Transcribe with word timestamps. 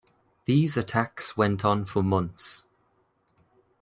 These 0.45 0.77
attacks 0.77 1.37
went 1.37 1.63
on 1.63 1.85
for 1.85 2.01
months. 2.01 2.65